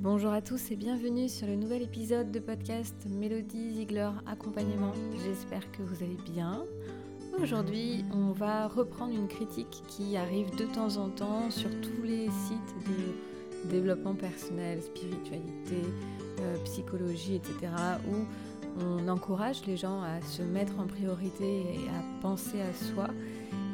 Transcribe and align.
Bonjour 0.00 0.30
à 0.30 0.40
tous 0.40 0.70
et 0.70 0.76
bienvenue 0.76 1.28
sur 1.28 1.48
le 1.48 1.56
nouvel 1.56 1.82
épisode 1.82 2.30
de 2.30 2.38
podcast 2.38 2.94
Mélodie 3.10 3.72
Ziegler 3.72 4.10
Accompagnement. 4.28 4.92
J'espère 5.24 5.68
que 5.72 5.82
vous 5.82 6.04
allez 6.04 6.16
bien. 6.32 6.62
Aujourd'hui, 7.42 8.04
on 8.12 8.30
va 8.30 8.68
reprendre 8.68 9.12
une 9.12 9.26
critique 9.26 9.82
qui 9.88 10.16
arrive 10.16 10.54
de 10.54 10.66
temps 10.66 10.98
en 10.98 11.08
temps 11.08 11.50
sur 11.50 11.68
tous 11.80 12.02
les 12.04 12.26
sites 12.26 12.74
de 12.86 13.68
développement 13.70 14.14
personnel, 14.14 14.80
spiritualité, 14.84 15.82
euh, 16.38 16.56
psychologie, 16.62 17.34
etc. 17.34 17.72
où 18.08 18.84
on 18.84 19.08
encourage 19.08 19.66
les 19.66 19.76
gens 19.76 20.00
à 20.02 20.20
se 20.20 20.42
mettre 20.42 20.78
en 20.78 20.86
priorité 20.86 21.62
et 21.74 21.88
à 21.88 22.22
penser 22.22 22.60
à 22.60 22.72
soi 22.72 23.08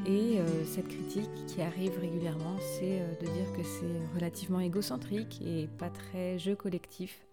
et 0.06 0.38
euh, 0.38 0.64
cette 0.66 0.88
critique 0.88 1.46
qui 1.46 1.62
arrive 1.62 1.98
régulièrement, 1.98 2.58
c'est 2.58 3.00
euh, 3.00 3.14
de 3.20 3.26
dire 3.26 3.52
que 3.56 3.62
c'est 3.62 4.14
relativement 4.14 4.60
égocentrique 4.60 5.40
et 5.40 5.66
pas 5.78 5.88
très 5.88 6.38
jeu 6.38 6.54
collectif. 6.54 7.24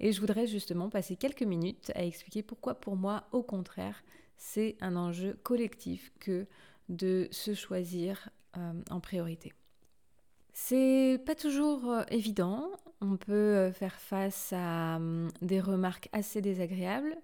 Et 0.00 0.12
je 0.12 0.20
voudrais 0.20 0.46
justement 0.46 0.88
passer 0.88 1.14
quelques 1.14 1.42
minutes 1.42 1.92
à 1.94 2.04
expliquer 2.04 2.42
pourquoi 2.42 2.74
pour 2.74 2.96
moi, 2.96 3.24
au 3.32 3.42
contraire, 3.42 4.02
c'est 4.36 4.76
un 4.80 4.96
enjeu 4.96 5.38
collectif 5.44 6.12
que 6.18 6.46
de 6.88 7.28
se 7.30 7.54
choisir 7.54 8.28
euh, 8.56 8.72
en 8.90 8.98
priorité. 8.98 9.52
C'est 10.52 11.22
pas 11.24 11.36
toujours 11.36 12.02
évident, 12.10 12.70
on 13.00 13.16
peut 13.16 13.70
faire 13.70 13.94
face 14.00 14.52
à 14.52 14.96
hum, 14.96 15.30
des 15.42 15.60
remarques 15.60 16.08
assez 16.12 16.40
désagréables, 16.40 17.16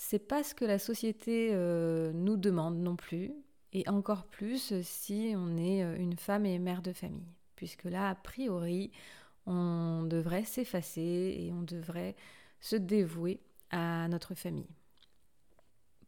c'est 0.00 0.20
pas 0.20 0.44
ce 0.44 0.54
que 0.54 0.64
la 0.64 0.78
société 0.78 1.50
euh, 1.52 2.12
nous 2.12 2.36
demande 2.36 2.78
non 2.78 2.94
plus, 2.94 3.32
et 3.72 3.86
encore 3.88 4.26
plus 4.26 4.80
si 4.82 5.34
on 5.36 5.56
est 5.56 5.82
euh, 5.82 5.96
une 5.98 6.16
femme 6.16 6.46
et 6.46 6.60
mère 6.60 6.82
de 6.82 6.92
famille, 6.92 7.26
puisque 7.56 7.82
là, 7.84 8.10
a 8.10 8.14
priori, 8.14 8.92
on 9.44 10.04
devrait 10.04 10.44
s'effacer 10.44 11.36
et 11.40 11.52
on 11.52 11.62
devrait 11.62 12.14
se 12.60 12.76
dévouer 12.76 13.40
à 13.70 14.06
notre 14.06 14.36
famille. 14.36 14.70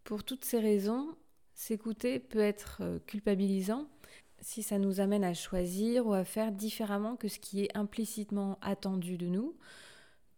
Pour 0.04 0.22
toutes 0.22 0.44
ces 0.44 0.60
raisons, 0.60 1.16
s'écouter 1.52 2.20
peut 2.20 2.38
être 2.38 2.78
euh, 2.82 3.00
culpabilisant 3.06 3.88
si 4.40 4.62
ça 4.62 4.78
nous 4.78 5.00
amène 5.00 5.24
à 5.24 5.34
choisir 5.34 6.06
ou 6.06 6.14
à 6.14 6.24
faire 6.24 6.52
différemment 6.52 7.16
que 7.16 7.26
ce 7.26 7.40
qui 7.40 7.64
est 7.64 7.76
implicitement 7.76 8.56
attendu 8.62 9.18
de 9.18 9.26
nous, 9.26 9.56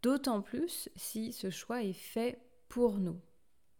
d'autant 0.02 0.40
plus 0.40 0.88
si 0.96 1.32
ce 1.32 1.50
choix 1.50 1.82
est 1.82 1.92
fait 1.92 2.40
pour 2.68 2.98
nous. 2.98 3.20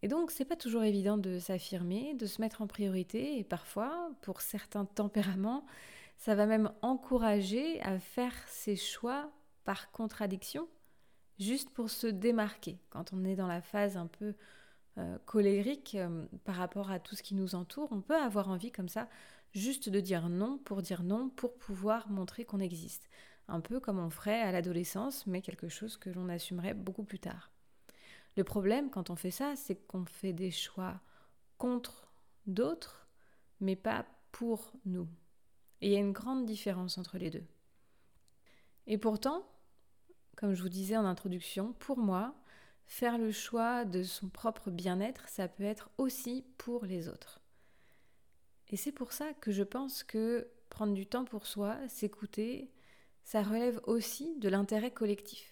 Et 0.02 0.08
donc, 0.08 0.32
c'est 0.32 0.44
pas 0.44 0.56
toujours 0.56 0.82
évident 0.82 1.16
de 1.16 1.38
s'affirmer, 1.38 2.14
de 2.14 2.26
se 2.26 2.40
mettre 2.40 2.60
en 2.60 2.66
priorité, 2.66 3.38
et 3.38 3.44
parfois, 3.44 4.10
pour 4.22 4.40
certains 4.40 4.84
tempéraments, 4.84 5.64
ça 6.16 6.34
va 6.34 6.46
même 6.46 6.72
encourager 6.82 7.80
à 7.82 7.98
faire 8.00 8.34
ses 8.48 8.76
choix 8.76 9.30
par 9.64 9.92
contradiction, 9.92 10.68
juste 11.38 11.70
pour 11.70 11.88
se 11.88 12.08
démarquer. 12.08 12.78
Quand 12.90 13.12
on 13.12 13.24
est 13.24 13.36
dans 13.36 13.46
la 13.46 13.62
phase 13.62 13.96
un 13.96 14.08
peu 14.08 14.34
euh, 14.98 15.18
colérique 15.24 15.94
euh, 15.94 16.26
par 16.44 16.56
rapport 16.56 16.90
à 16.90 16.98
tout 16.98 17.14
ce 17.14 17.22
qui 17.22 17.36
nous 17.36 17.54
entoure, 17.54 17.88
on 17.92 18.00
peut 18.00 18.16
avoir 18.16 18.48
envie 18.48 18.72
comme 18.72 18.88
ça, 18.88 19.08
juste 19.52 19.88
de 19.88 20.00
dire 20.00 20.28
non 20.28 20.58
pour 20.58 20.82
dire 20.82 21.04
non, 21.04 21.28
pour 21.30 21.54
pouvoir 21.54 22.10
montrer 22.10 22.44
qu'on 22.44 22.60
existe. 22.60 23.08
Un 23.46 23.60
peu 23.60 23.78
comme 23.78 24.00
on 24.00 24.10
ferait 24.10 24.40
à 24.40 24.50
l'adolescence, 24.50 25.26
mais 25.28 25.42
quelque 25.42 25.68
chose 25.68 25.96
que 25.96 26.10
l'on 26.10 26.28
assumerait 26.28 26.74
beaucoup 26.74 27.04
plus 27.04 27.20
tard. 27.20 27.51
Le 28.36 28.44
problème 28.44 28.90
quand 28.90 29.10
on 29.10 29.16
fait 29.16 29.30
ça, 29.30 29.56
c'est 29.56 29.76
qu'on 29.86 30.04
fait 30.04 30.32
des 30.32 30.50
choix 30.50 31.00
contre 31.58 32.12
d'autres, 32.46 33.06
mais 33.60 33.76
pas 33.76 34.06
pour 34.30 34.72
nous. 34.84 35.08
Et 35.80 35.88
il 35.88 35.92
y 35.92 35.96
a 35.96 36.00
une 36.00 36.12
grande 36.12 36.46
différence 36.46 36.98
entre 36.98 37.18
les 37.18 37.30
deux. 37.30 37.44
Et 38.86 38.98
pourtant, 38.98 39.46
comme 40.36 40.54
je 40.54 40.62
vous 40.62 40.68
disais 40.68 40.96
en 40.96 41.04
introduction, 41.04 41.72
pour 41.74 41.98
moi, 41.98 42.34
faire 42.86 43.18
le 43.18 43.30
choix 43.30 43.84
de 43.84 44.02
son 44.02 44.28
propre 44.28 44.70
bien-être, 44.70 45.28
ça 45.28 45.48
peut 45.48 45.64
être 45.64 45.90
aussi 45.98 46.44
pour 46.58 46.84
les 46.84 47.08
autres. 47.08 47.40
Et 48.68 48.76
c'est 48.76 48.92
pour 48.92 49.12
ça 49.12 49.34
que 49.34 49.52
je 49.52 49.62
pense 49.62 50.02
que 50.02 50.48
prendre 50.70 50.94
du 50.94 51.06
temps 51.06 51.24
pour 51.24 51.46
soi, 51.46 51.76
s'écouter, 51.88 52.70
ça 53.24 53.42
relève 53.42 53.80
aussi 53.84 54.34
de 54.38 54.48
l'intérêt 54.48 54.90
collectif. 54.90 55.51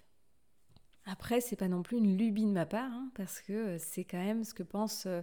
Après, 1.10 1.40
c'est 1.40 1.56
pas 1.56 1.66
non 1.66 1.82
plus 1.82 1.98
une 1.98 2.16
lubie 2.16 2.44
de 2.44 2.52
ma 2.52 2.66
part, 2.66 2.92
hein, 2.92 3.10
parce 3.14 3.40
que 3.40 3.52
euh, 3.52 3.78
c'est 3.80 4.04
quand 4.04 4.22
même 4.22 4.44
ce 4.44 4.54
que 4.54 4.62
pensent 4.62 5.06
euh, 5.06 5.22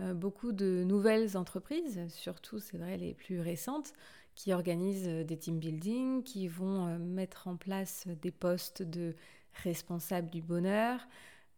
euh, 0.00 0.14
beaucoup 0.14 0.52
de 0.52 0.84
nouvelles 0.86 1.36
entreprises, 1.36 2.00
surtout, 2.08 2.60
c'est 2.60 2.78
vrai, 2.78 2.96
les 2.96 3.12
plus 3.12 3.40
récentes, 3.40 3.92
qui 4.34 4.54
organisent 4.54 5.26
des 5.26 5.36
team 5.36 5.58
building, 5.58 6.22
qui 6.22 6.48
vont 6.48 6.96
mettre 6.98 7.48
en 7.48 7.56
place 7.56 8.06
des 8.22 8.30
postes 8.30 8.82
de 8.82 9.16
responsables 9.64 10.30
du 10.30 10.40
bonheur, 10.40 11.06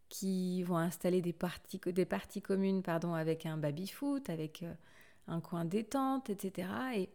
qui 0.09 0.63
vont 0.63 0.77
installer 0.77 1.21
des 1.21 1.31
parties, 1.31 1.79
des 1.85 2.05
parties 2.05 2.41
communes 2.41 2.81
pardon, 2.81 3.13
avec 3.13 3.45
un 3.45 3.57
baby-foot, 3.57 4.31
avec 4.31 4.65
un 5.27 5.41
coin 5.41 5.63
détente, 5.63 6.31
etc. 6.31 6.69
Et 6.95 7.09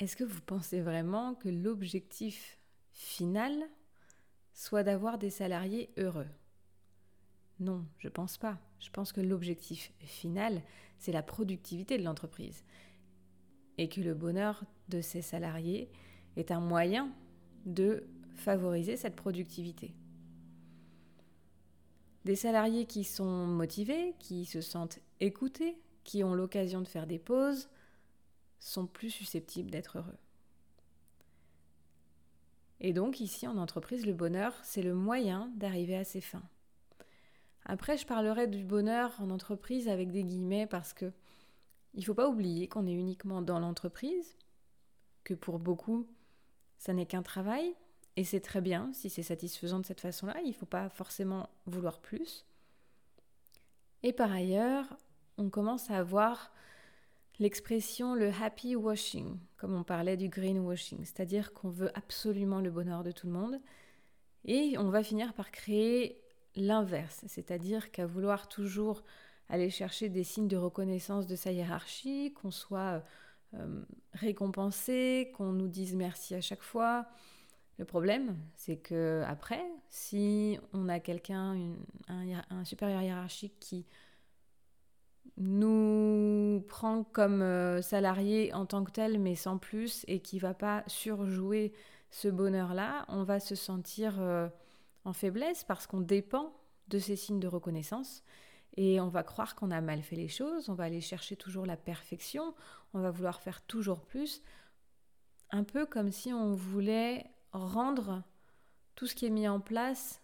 est-ce 0.00 0.16
que 0.16 0.24
vous 0.24 0.40
pensez 0.40 0.80
vraiment 0.80 1.34
que 1.34 1.50
l'objectif 1.50 2.58
final 2.92 3.52
soit 4.56 4.82
d'avoir 4.82 5.18
des 5.18 5.30
salariés 5.30 5.90
heureux. 5.98 6.26
Non, 7.60 7.84
je 7.98 8.08
pense 8.08 8.38
pas. 8.38 8.58
Je 8.80 8.90
pense 8.90 9.12
que 9.12 9.20
l'objectif 9.20 9.92
final, 10.00 10.62
c'est 10.98 11.12
la 11.12 11.22
productivité 11.22 11.98
de 11.98 12.02
l'entreprise. 12.02 12.64
Et 13.76 13.88
que 13.88 14.00
le 14.00 14.14
bonheur 14.14 14.64
de 14.88 15.02
ses 15.02 15.20
salariés 15.20 15.90
est 16.36 16.50
un 16.50 16.60
moyen 16.60 17.12
de 17.66 18.08
favoriser 18.34 18.96
cette 18.96 19.14
productivité. 19.14 19.94
Des 22.24 22.36
salariés 22.36 22.86
qui 22.86 23.04
sont 23.04 23.46
motivés, 23.46 24.14
qui 24.18 24.46
se 24.46 24.62
sentent 24.62 25.00
écoutés, 25.20 25.78
qui 26.02 26.24
ont 26.24 26.34
l'occasion 26.34 26.80
de 26.80 26.88
faire 26.88 27.06
des 27.06 27.18
pauses, 27.18 27.68
sont 28.58 28.86
plus 28.86 29.10
susceptibles 29.10 29.70
d'être 29.70 29.98
heureux. 29.98 30.18
Et 32.80 32.92
donc 32.92 33.20
ici 33.20 33.46
en 33.46 33.56
entreprise, 33.56 34.06
le 34.06 34.12
bonheur, 34.12 34.52
c'est 34.62 34.82
le 34.82 34.94
moyen 34.94 35.50
d'arriver 35.56 35.96
à 35.96 36.04
ses 36.04 36.20
fins. 36.20 36.48
Après, 37.64 37.96
je 37.96 38.06
parlerai 38.06 38.46
du 38.46 38.64
bonheur 38.64 39.14
en 39.20 39.30
entreprise 39.30 39.88
avec 39.88 40.10
des 40.12 40.22
guillemets 40.22 40.66
parce 40.66 40.92
que 40.92 41.12
il 41.94 42.04
faut 42.04 42.14
pas 42.14 42.28
oublier 42.28 42.68
qu'on 42.68 42.86
est 42.86 42.92
uniquement 42.92 43.40
dans 43.40 43.58
l'entreprise, 43.58 44.36
que 45.24 45.34
pour 45.34 45.58
beaucoup, 45.58 46.06
ça 46.76 46.92
n'est 46.92 47.06
qu'un 47.06 47.22
travail, 47.22 47.74
et 48.16 48.24
c'est 48.24 48.40
très 48.40 48.60
bien 48.60 48.92
si 48.92 49.10
c'est 49.10 49.22
satisfaisant 49.22 49.80
de 49.80 49.86
cette 49.86 50.00
façon-là, 50.00 50.36
il 50.42 50.48
ne 50.48 50.54
faut 50.54 50.66
pas 50.66 50.88
forcément 50.90 51.48
vouloir 51.64 52.00
plus. 52.00 52.44
Et 54.02 54.12
par 54.12 54.30
ailleurs, 54.30 54.86
on 55.38 55.50
commence 55.50 55.90
à 55.90 55.96
avoir 55.96 56.52
l'expression 57.38 58.14
le 58.14 58.30
happy 58.30 58.76
washing, 58.76 59.38
comme 59.56 59.74
on 59.74 59.84
parlait 59.84 60.16
du 60.16 60.28
greenwashing, 60.28 61.04
c'est-à-dire 61.04 61.52
qu'on 61.52 61.68
veut 61.68 61.90
absolument 61.96 62.60
le 62.60 62.70
bonheur 62.70 63.02
de 63.02 63.10
tout 63.10 63.26
le 63.26 63.32
monde, 63.32 63.60
et 64.44 64.76
on 64.78 64.90
va 64.90 65.02
finir 65.02 65.34
par 65.34 65.50
créer 65.50 66.22
l'inverse, 66.54 67.24
c'est-à-dire 67.26 67.90
qu'à 67.90 68.06
vouloir 68.06 68.48
toujours 68.48 69.02
aller 69.48 69.70
chercher 69.70 70.08
des 70.08 70.24
signes 70.24 70.48
de 70.48 70.56
reconnaissance 70.56 71.26
de 71.26 71.36
sa 71.36 71.52
hiérarchie, 71.52 72.32
qu'on 72.34 72.50
soit 72.50 73.02
euh, 73.54 73.82
récompensé, 74.12 75.32
qu'on 75.36 75.52
nous 75.52 75.68
dise 75.68 75.94
merci 75.94 76.34
à 76.34 76.40
chaque 76.40 76.62
fois. 76.62 77.06
Le 77.78 77.84
problème, 77.84 78.36
c'est 78.54 78.78
que 78.78 79.22
après, 79.26 79.62
si 79.90 80.58
on 80.72 80.88
a 80.88 80.98
quelqu'un, 80.98 81.56
un 82.08 82.64
supérieur 82.64 83.02
hiérarchique 83.02 83.58
qui 83.60 83.84
nous 85.36 86.64
prend 86.68 87.04
comme 87.04 87.42
euh, 87.42 87.82
salarié 87.82 88.52
en 88.54 88.66
tant 88.66 88.84
que 88.84 88.90
tel, 88.90 89.18
mais 89.18 89.34
sans 89.34 89.58
plus, 89.58 90.04
et 90.08 90.20
qui 90.20 90.38
va 90.38 90.54
pas 90.54 90.84
surjouer 90.86 91.72
ce 92.10 92.28
bonheur-là, 92.28 93.04
on 93.08 93.24
va 93.24 93.40
se 93.40 93.54
sentir 93.54 94.20
euh, 94.20 94.48
en 95.04 95.12
faiblesse 95.12 95.64
parce 95.64 95.86
qu'on 95.86 96.00
dépend 96.00 96.52
de 96.88 96.98
ces 96.98 97.16
signes 97.16 97.40
de 97.40 97.48
reconnaissance. 97.48 98.22
Et 98.76 99.00
on 99.00 99.08
va 99.08 99.22
croire 99.22 99.54
qu'on 99.54 99.70
a 99.70 99.80
mal 99.80 100.02
fait 100.02 100.16
les 100.16 100.28
choses, 100.28 100.68
on 100.68 100.74
va 100.74 100.84
aller 100.84 101.00
chercher 101.00 101.36
toujours 101.36 101.64
la 101.64 101.76
perfection, 101.76 102.54
on 102.92 103.00
va 103.00 103.10
vouloir 103.10 103.40
faire 103.40 103.62
toujours 103.62 104.02
plus. 104.02 104.42
Un 105.50 105.64
peu 105.64 105.86
comme 105.86 106.10
si 106.10 106.32
on 106.32 106.54
voulait 106.54 107.24
rendre 107.52 108.22
tout 108.94 109.06
ce 109.06 109.14
qui 109.14 109.26
est 109.26 109.30
mis 109.30 109.48
en 109.48 109.60
place 109.60 110.20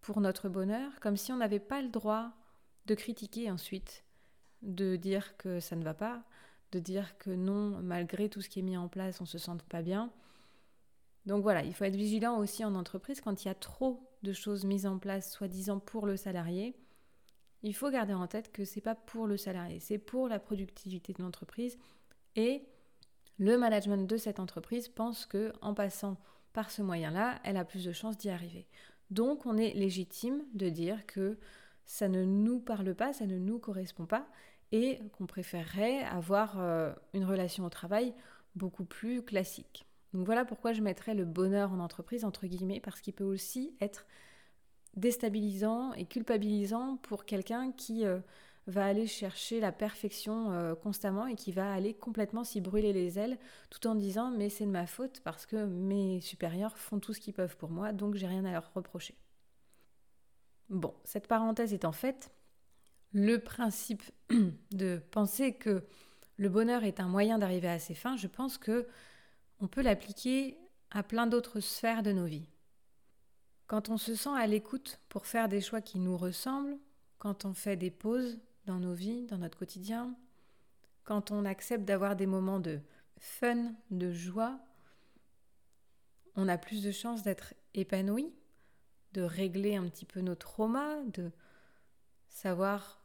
pour 0.00 0.20
notre 0.20 0.48
bonheur, 0.48 1.00
comme 1.00 1.16
si 1.16 1.32
on 1.32 1.36
n'avait 1.36 1.60
pas 1.60 1.82
le 1.82 1.88
droit 1.88 2.30
de 2.86 2.94
critiquer 2.94 3.50
ensuite 3.50 4.04
de 4.62 4.96
dire 4.96 5.36
que 5.36 5.60
ça 5.60 5.76
ne 5.76 5.84
va 5.84 5.94
pas, 5.94 6.22
de 6.72 6.78
dire 6.78 7.16
que 7.18 7.30
non, 7.30 7.80
malgré 7.82 8.28
tout 8.28 8.40
ce 8.40 8.48
qui 8.48 8.60
est 8.60 8.62
mis 8.62 8.76
en 8.76 8.88
place, 8.88 9.20
on 9.20 9.26
se 9.26 9.38
sente 9.38 9.62
pas 9.64 9.82
bien. 9.82 10.10
Donc 11.26 11.42
voilà, 11.42 11.62
il 11.62 11.74
faut 11.74 11.84
être 11.84 11.96
vigilant 11.96 12.38
aussi 12.38 12.64
en 12.64 12.74
entreprise 12.74 13.20
quand 13.20 13.44
il 13.44 13.48
y 13.48 13.50
a 13.50 13.54
trop 13.54 14.08
de 14.22 14.32
choses 14.32 14.64
mises 14.64 14.86
en 14.86 14.98
place, 14.98 15.32
soi-disant 15.32 15.78
pour 15.78 16.06
le 16.06 16.16
salarié. 16.16 16.74
Il 17.62 17.74
faut 17.74 17.90
garder 17.90 18.14
en 18.14 18.26
tête 18.26 18.50
que 18.50 18.64
c'est 18.64 18.80
pas 18.80 18.94
pour 18.94 19.26
le 19.26 19.36
salarié, 19.36 19.78
c'est 19.78 19.98
pour 19.98 20.28
la 20.28 20.40
productivité 20.40 21.12
de 21.12 21.22
l'entreprise 21.22 21.78
et 22.34 22.66
le 23.38 23.56
management 23.56 24.08
de 24.08 24.16
cette 24.16 24.40
entreprise 24.40 24.88
pense 24.88 25.26
que 25.26 25.52
en 25.60 25.74
passant 25.74 26.16
par 26.52 26.70
ce 26.70 26.82
moyen-là, 26.82 27.40
elle 27.44 27.56
a 27.56 27.64
plus 27.64 27.84
de 27.84 27.92
chances 27.92 28.18
d'y 28.18 28.30
arriver. 28.30 28.66
Donc 29.10 29.46
on 29.46 29.56
est 29.56 29.74
légitime 29.74 30.42
de 30.54 30.68
dire 30.68 31.06
que 31.06 31.38
ça 31.84 32.08
ne 32.08 32.24
nous 32.24 32.60
parle 32.60 32.94
pas, 32.94 33.12
ça 33.12 33.26
ne 33.26 33.38
nous 33.38 33.58
correspond 33.58 34.06
pas 34.06 34.26
et 34.72 34.98
qu'on 35.12 35.26
préférerait 35.26 36.02
avoir 36.04 36.58
euh, 36.58 36.92
une 37.14 37.24
relation 37.24 37.64
au 37.64 37.70
travail 37.70 38.14
beaucoup 38.56 38.84
plus 38.84 39.22
classique. 39.22 39.86
Donc 40.12 40.26
voilà 40.26 40.44
pourquoi 40.44 40.72
je 40.72 40.82
mettrais 40.82 41.14
le 41.14 41.24
bonheur 41.24 41.72
en 41.72 41.78
entreprise 41.78 42.24
entre 42.24 42.46
guillemets, 42.46 42.80
parce 42.80 43.00
qu'il 43.00 43.14
peut 43.14 43.24
aussi 43.24 43.74
être 43.80 44.06
déstabilisant 44.96 45.92
et 45.94 46.04
culpabilisant 46.04 46.98
pour 46.98 47.24
quelqu'un 47.24 47.72
qui 47.72 48.04
euh, 48.04 48.18
va 48.66 48.84
aller 48.86 49.06
chercher 49.06 49.58
la 49.60 49.72
perfection 49.72 50.52
euh, 50.52 50.74
constamment 50.74 51.26
et 51.26 51.34
qui 51.34 51.52
va 51.52 51.72
aller 51.72 51.94
complètement 51.94 52.44
s'y 52.44 52.60
brûler 52.60 52.92
les 52.92 53.18
ailes 53.18 53.38
tout 53.70 53.86
en 53.86 53.94
disant 53.94 54.30
mais 54.30 54.50
c'est 54.50 54.66
de 54.66 54.70
ma 54.70 54.86
faute 54.86 55.20
parce 55.24 55.46
que 55.46 55.64
mes 55.64 56.20
supérieurs 56.20 56.76
font 56.76 57.00
tout 57.00 57.14
ce 57.14 57.20
qu'ils 57.20 57.32
peuvent 57.32 57.56
pour 57.56 57.70
moi 57.70 57.92
donc 57.92 58.16
j'ai 58.16 58.26
rien 58.26 58.44
à 58.44 58.52
leur 58.52 58.72
reprocher. 58.74 59.14
Bon, 60.68 60.94
cette 61.04 61.26
parenthèse 61.26 61.74
étant 61.74 61.92
faite, 61.92 62.30
le 63.12 63.38
principe 63.38 64.02
de 64.72 65.00
penser 65.10 65.54
que 65.54 65.84
le 66.36 66.48
bonheur 66.48 66.84
est 66.84 67.00
un 67.00 67.08
moyen 67.08 67.38
d'arriver 67.38 67.68
à 67.68 67.78
ses 67.78 67.94
fins, 67.94 68.16
je 68.16 68.26
pense 68.26 68.58
que 68.58 68.86
on 69.60 69.68
peut 69.68 69.82
l'appliquer 69.82 70.58
à 70.90 71.02
plein 71.02 71.26
d'autres 71.26 71.60
sphères 71.60 72.02
de 72.02 72.12
nos 72.12 72.26
vies. 72.26 72.48
Quand 73.66 73.88
on 73.88 73.96
se 73.96 74.14
sent 74.14 74.34
à 74.36 74.46
l'écoute 74.46 75.00
pour 75.08 75.26
faire 75.26 75.48
des 75.48 75.60
choix 75.60 75.80
qui 75.80 75.98
nous 75.98 76.16
ressemblent, 76.16 76.78
quand 77.18 77.44
on 77.44 77.54
fait 77.54 77.76
des 77.76 77.90
pauses 77.90 78.38
dans 78.66 78.78
nos 78.78 78.92
vies, 78.92 79.26
dans 79.26 79.38
notre 79.38 79.58
quotidien, 79.58 80.14
quand 81.04 81.30
on 81.30 81.44
accepte 81.44 81.84
d'avoir 81.84 82.16
des 82.16 82.26
moments 82.26 82.60
de 82.60 82.80
fun, 83.18 83.72
de 83.90 84.12
joie, 84.12 84.58
on 86.34 86.48
a 86.48 86.58
plus 86.58 86.82
de 86.82 86.90
chances 86.90 87.22
d'être 87.22 87.54
épanoui, 87.74 88.32
de 89.12 89.22
régler 89.22 89.76
un 89.76 89.88
petit 89.88 90.06
peu 90.06 90.20
nos 90.20 90.34
traumas, 90.34 91.02
de 91.04 91.30
savoir 92.28 93.01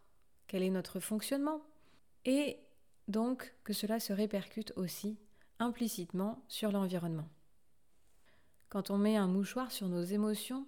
quel 0.47 0.63
est 0.63 0.69
notre 0.69 0.99
fonctionnement, 0.99 1.61
et 2.25 2.59
donc 3.07 3.55
que 3.63 3.73
cela 3.73 3.99
se 3.99 4.13
répercute 4.13 4.73
aussi 4.75 5.17
implicitement 5.59 6.43
sur 6.47 6.71
l'environnement. 6.71 7.27
Quand 8.69 8.89
on 8.89 8.97
met 8.97 9.15
un 9.15 9.27
mouchoir 9.27 9.71
sur 9.71 9.87
nos 9.87 10.03
émotions 10.03 10.67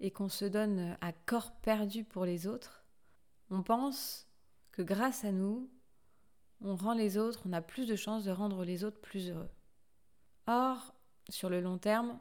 et 0.00 0.10
qu'on 0.10 0.28
se 0.28 0.44
donne 0.44 0.96
à 1.00 1.12
corps 1.12 1.52
perdu 1.52 2.04
pour 2.04 2.24
les 2.24 2.46
autres, 2.46 2.84
on 3.50 3.62
pense 3.62 4.26
que 4.72 4.82
grâce 4.82 5.24
à 5.24 5.32
nous, 5.32 5.70
on 6.60 6.74
rend 6.74 6.94
les 6.94 7.16
autres, 7.16 7.42
on 7.46 7.52
a 7.52 7.62
plus 7.62 7.86
de 7.86 7.96
chances 7.96 8.24
de 8.24 8.30
rendre 8.30 8.64
les 8.64 8.84
autres 8.84 9.00
plus 9.00 9.30
heureux. 9.30 9.50
Or, 10.46 10.94
sur 11.28 11.48
le 11.48 11.60
long 11.60 11.78
terme, 11.78 12.18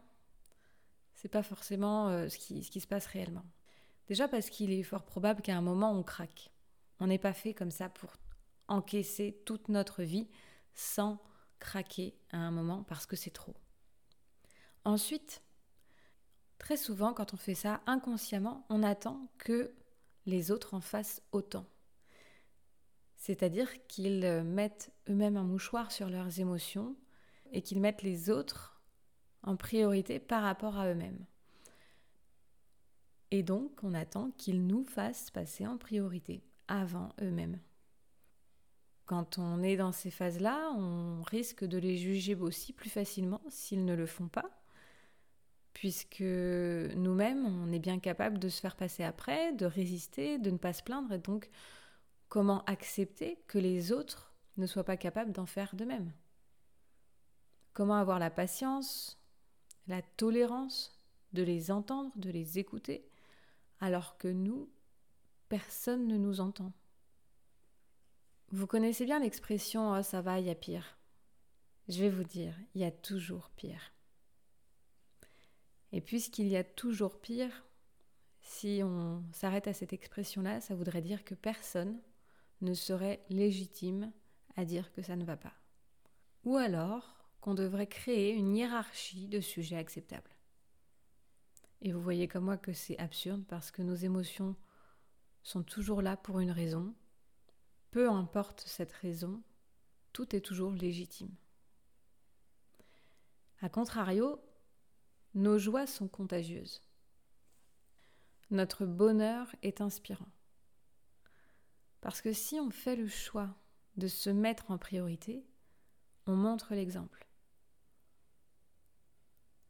c'est 1.13 1.29
pas 1.29 1.43
forcément 1.43 2.09
euh, 2.09 2.29
ce, 2.29 2.37
qui, 2.37 2.63
ce 2.63 2.69
qui 2.69 2.79
se 2.79 2.87
passe 2.87 3.07
réellement. 3.07 3.45
Déjà 4.07 4.27
parce 4.27 4.49
qu'il 4.49 4.71
est 4.71 4.83
fort 4.83 5.03
probable 5.03 5.41
qu'à 5.41 5.57
un 5.57 5.61
moment 5.61 5.91
on 5.91 6.03
craque. 6.03 6.51
On 6.99 7.07
n'est 7.07 7.17
pas 7.17 7.33
fait 7.33 7.53
comme 7.53 7.71
ça 7.71 7.89
pour 7.89 8.13
encaisser 8.67 9.41
toute 9.45 9.69
notre 9.69 10.03
vie 10.03 10.27
sans 10.73 11.21
craquer 11.59 12.15
à 12.31 12.37
un 12.37 12.51
moment 12.51 12.83
parce 12.83 13.05
que 13.05 13.15
c'est 13.15 13.31
trop. 13.31 13.55
Ensuite, 14.83 15.41
très 16.57 16.77
souvent 16.77 17.13
quand 17.13 17.33
on 17.33 17.37
fait 17.37 17.55
ça 17.55 17.81
inconsciemment, 17.85 18.65
on 18.69 18.83
attend 18.83 19.27
que 19.37 19.73
les 20.25 20.51
autres 20.51 20.73
en 20.73 20.81
fassent 20.81 21.21
autant. 21.31 21.65
C'est-à-dire 23.15 23.69
qu'ils 23.87 24.43
mettent 24.43 24.91
eux-mêmes 25.09 25.37
un 25.37 25.43
mouchoir 25.43 25.91
sur 25.91 26.09
leurs 26.09 26.39
émotions 26.39 26.95
et 27.51 27.61
qu'ils 27.61 27.81
mettent 27.81 28.03
les 28.03 28.29
autres 28.29 28.81
en 29.43 29.55
priorité 29.55 30.19
par 30.19 30.43
rapport 30.43 30.77
à 30.77 30.89
eux-mêmes. 30.91 31.25
Et 33.31 33.43
donc, 33.43 33.83
on 33.83 33.93
attend 33.93 34.31
qu'ils 34.31 34.65
nous 34.65 34.83
fassent 34.83 35.31
passer 35.31 35.65
en 35.65 35.77
priorité 35.77 36.43
avant 36.67 37.09
eux-mêmes. 37.21 37.59
Quand 39.05 39.37
on 39.37 39.63
est 39.63 39.77
dans 39.77 39.93
ces 39.93 40.11
phases-là, 40.11 40.71
on 40.75 41.21
risque 41.23 41.63
de 41.63 41.77
les 41.77 41.95
juger 41.95 42.35
aussi 42.35 42.73
plus 42.73 42.89
facilement 42.89 43.41
s'ils 43.47 43.85
ne 43.85 43.95
le 43.95 44.05
font 44.05 44.27
pas, 44.27 44.49
puisque 45.71 46.21
nous-mêmes, 46.21 47.45
on 47.45 47.71
est 47.71 47.79
bien 47.79 47.99
capable 47.99 48.39
de 48.39 48.49
se 48.49 48.59
faire 48.59 48.75
passer 48.75 49.03
après, 49.03 49.53
de 49.53 49.65
résister, 49.65 50.39
de 50.39 50.51
ne 50.51 50.57
pas 50.57 50.73
se 50.73 50.83
plaindre, 50.83 51.13
et 51.13 51.19
donc 51.19 51.49
comment 52.27 52.65
accepter 52.65 53.39
que 53.47 53.59
les 53.59 53.91
autres 53.91 54.33
ne 54.57 54.65
soient 54.65 54.83
pas 54.83 54.97
capables 54.97 55.31
d'en 55.31 55.45
faire 55.45 55.75
de 55.75 55.85
même? 55.85 56.11
Comment 57.73 57.95
avoir 57.95 58.19
la 58.19 58.31
patience, 58.31 59.21
la 59.87 60.01
tolérance 60.01 60.99
de 61.31 61.43
les 61.43 61.71
entendre, 61.71 62.11
de 62.17 62.31
les 62.31 62.59
écouter, 62.59 63.07
alors 63.79 64.17
que 64.17 64.27
nous, 64.27 64.69
personne 65.49 66.07
ne 66.07 66.17
nous 66.17 66.39
entend 66.39 66.73
vous 68.51 68.67
connaissez 68.67 69.03
bien 69.05 69.19
l'expression 69.19 69.91
oh, 69.91 70.03
ça 70.03 70.21
va, 70.21 70.39
il 70.39 70.45
y 70.45 70.49
a 70.49 70.55
pire. 70.55 70.97
Je 71.89 71.99
vais 71.99 72.09
vous 72.09 72.23
dire, 72.23 72.53
il 72.75 72.81
y 72.81 72.85
a 72.85 72.91
toujours 72.91 73.49
pire. 73.49 73.93
Et 75.91 76.01
puisqu'il 76.01 76.47
y 76.47 76.55
a 76.55 76.63
toujours 76.63 77.19
pire, 77.19 77.65
si 78.41 78.81
on 78.83 79.23
s'arrête 79.33 79.67
à 79.67 79.73
cette 79.73 79.93
expression-là, 79.93 80.61
ça 80.61 80.75
voudrait 80.75 81.01
dire 81.01 81.23
que 81.25 81.35
personne 81.35 81.99
ne 82.61 82.73
serait 82.73 83.23
légitime 83.29 84.11
à 84.55 84.65
dire 84.65 84.91
que 84.93 85.01
ça 85.01 85.15
ne 85.15 85.25
va 85.25 85.37
pas. 85.37 85.53
Ou 86.45 86.55
alors 86.55 87.29
qu'on 87.41 87.53
devrait 87.53 87.87
créer 87.87 88.31
une 88.31 88.55
hiérarchie 88.55 89.27
de 89.27 89.41
sujets 89.41 89.77
acceptables. 89.77 90.31
Et 91.81 91.91
vous 91.91 92.01
voyez 92.01 92.27
comme 92.27 92.45
moi 92.45 92.57
que 92.57 92.73
c'est 92.73 92.97
absurde 92.97 93.43
parce 93.47 93.71
que 93.71 93.81
nos 93.81 93.95
émotions 93.95 94.55
sont 95.47 95.63
toujours 95.63 96.01
là 96.01 96.17
pour 96.17 96.41
une 96.41 96.51
raison, 96.51 96.93
peu 97.91 98.09
importe 98.09 98.65
cette 98.67 98.91
raison, 98.91 99.41
tout 100.11 100.35
est 100.35 100.41
toujours 100.41 100.73
légitime. 100.73 101.33
A 103.61 103.69
contrario, 103.69 104.41
nos 105.35 105.57
joies 105.57 105.87
sont 105.87 106.09
contagieuses. 106.09 106.83
Notre 108.49 108.85
bonheur 108.85 109.55
est 109.61 109.79
inspirant. 109.79 110.27
Parce 112.01 112.21
que 112.21 112.33
si 112.33 112.59
on 112.59 112.69
fait 112.69 112.97
le 112.97 113.07
choix 113.07 113.55
de 113.95 114.09
se 114.09 114.29
mettre 114.29 114.69
en 114.69 114.77
priorité, 114.77 115.45
on 116.25 116.35
montre 116.35 116.75
l'exemple. 116.75 117.25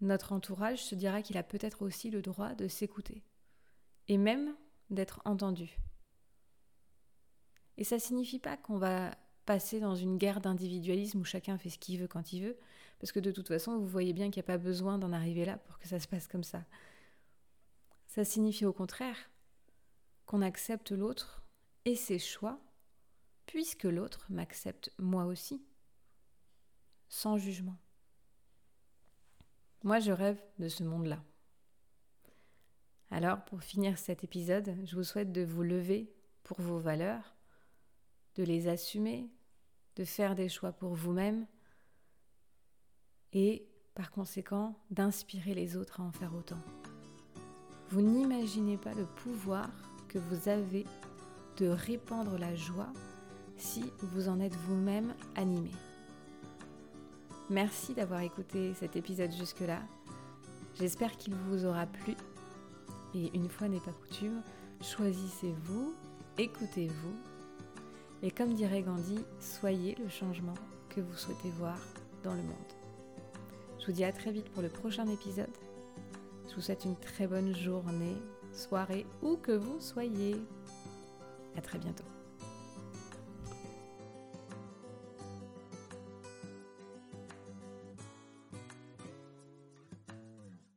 Notre 0.01 0.31
entourage 0.31 0.83
se 0.83 0.95
dira 0.95 1.21
qu'il 1.21 1.37
a 1.37 1.43
peut-être 1.43 1.83
aussi 1.83 2.09
le 2.09 2.23
droit 2.23 2.55
de 2.55 2.67
s'écouter, 2.67 3.23
et 4.07 4.17
même 4.17 4.55
d'être 4.89 5.21
entendu. 5.25 5.77
Et 7.77 7.83
ça 7.83 7.99
signifie 7.99 8.39
pas 8.39 8.57
qu'on 8.57 8.77
va 8.77 9.15
passer 9.45 9.79
dans 9.79 9.95
une 9.95 10.17
guerre 10.17 10.41
d'individualisme 10.41 11.19
où 11.19 11.23
chacun 11.23 11.57
fait 11.57 11.69
ce 11.69 11.77
qu'il 11.77 11.99
veut 11.99 12.07
quand 12.07 12.33
il 12.33 12.43
veut, 12.43 12.57
parce 12.99 13.11
que 13.11 13.19
de 13.19 13.31
toute 13.31 13.47
façon, 13.47 13.77
vous 13.77 13.87
voyez 13.87 14.13
bien 14.13 14.29
qu'il 14.29 14.41
n'y 14.41 14.45
a 14.45 14.53
pas 14.53 14.57
besoin 14.57 14.97
d'en 14.97 15.13
arriver 15.13 15.45
là 15.45 15.57
pour 15.57 15.77
que 15.77 15.87
ça 15.87 15.99
se 15.99 16.07
passe 16.07 16.27
comme 16.27 16.43
ça. 16.43 16.65
Ça 18.07 18.25
signifie 18.25 18.65
au 18.65 18.73
contraire 18.73 19.17
qu'on 20.25 20.41
accepte 20.41 20.91
l'autre 20.91 21.43
et 21.85 21.95
ses 21.95 22.19
choix, 22.19 22.59
puisque 23.45 23.85
l'autre 23.85 24.25
m'accepte 24.29 24.91
moi 24.97 25.25
aussi, 25.25 25.63
sans 27.07 27.37
jugement. 27.37 27.77
Moi, 29.83 29.99
je 29.99 30.11
rêve 30.11 30.41
de 30.59 30.67
ce 30.67 30.83
monde-là. 30.83 31.23
Alors, 33.09 33.43
pour 33.45 33.63
finir 33.63 33.97
cet 33.97 34.23
épisode, 34.23 34.75
je 34.83 34.95
vous 34.95 35.03
souhaite 35.03 35.31
de 35.31 35.43
vous 35.43 35.63
lever 35.63 36.11
pour 36.43 36.59
vos 36.61 36.79
valeurs, 36.79 37.35
de 38.35 38.43
les 38.43 38.67
assumer, 38.67 39.29
de 39.95 40.03
faire 40.03 40.35
des 40.35 40.49
choix 40.49 40.71
pour 40.71 40.93
vous-même 40.93 41.47
et 43.33 43.67
par 43.95 44.11
conséquent 44.11 44.75
d'inspirer 44.91 45.53
les 45.53 45.75
autres 45.75 46.01
à 46.01 46.03
en 46.03 46.11
faire 46.11 46.35
autant. 46.35 46.61
Vous 47.89 48.01
n'imaginez 48.01 48.77
pas 48.77 48.93
le 48.93 49.05
pouvoir 49.05 49.69
que 50.07 50.19
vous 50.19 50.49
avez 50.49 50.85
de 51.57 51.67
répandre 51.67 52.37
la 52.37 52.55
joie 52.55 52.91
si 53.57 53.91
vous 54.01 54.29
en 54.29 54.39
êtes 54.39 54.55
vous-même 54.55 55.15
animé. 55.35 55.71
Merci 57.49 57.93
d'avoir 57.93 58.21
écouté 58.21 58.73
cet 58.73 58.95
épisode 58.95 59.31
jusque-là. 59.31 59.81
J'espère 60.75 61.17
qu'il 61.17 61.33
vous 61.33 61.65
aura 61.65 61.85
plu. 61.87 62.13
Et 63.15 63.35
une 63.35 63.49
fois 63.49 63.67
n'est 63.67 63.79
pas 63.79 63.91
coutume, 63.91 64.41
choisissez-vous, 64.81 65.93
écoutez-vous 66.37 67.15
et 68.23 68.31
comme 68.31 68.53
dirait 68.53 68.81
Gandhi, 68.81 69.19
soyez 69.39 69.95
le 69.95 70.09
changement 70.09 70.55
que 70.89 71.01
vous 71.01 71.15
souhaitez 71.15 71.51
voir 71.51 71.77
dans 72.23 72.33
le 72.33 72.41
monde. 72.41 72.55
Je 73.79 73.85
vous 73.85 73.91
dis 73.91 74.03
à 74.03 74.11
très 74.11 74.31
vite 74.31 74.49
pour 74.49 74.63
le 74.63 74.69
prochain 74.69 75.07
épisode. 75.07 75.45
Je 76.49 76.55
vous 76.55 76.61
souhaite 76.61 76.85
une 76.85 76.95
très 76.95 77.27
bonne 77.27 77.55
journée, 77.55 78.17
soirée, 78.53 79.05
où 79.21 79.37
que 79.37 79.51
vous 79.51 79.79
soyez. 79.79 80.35
À 81.55 81.61
très 81.61 81.77
bientôt. 81.77 82.16